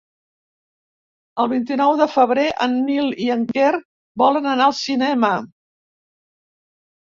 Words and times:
El 1.43 1.49
vint-i-nou 1.51 1.93
de 1.99 2.07
febrer 2.13 2.47
en 2.67 2.73
Nil 2.89 3.13
i 3.27 3.29
en 3.35 3.45
Quer 3.53 3.71
volen 4.25 4.51
anar 4.57 4.69
al 4.73 4.77
cinema. 4.81 5.33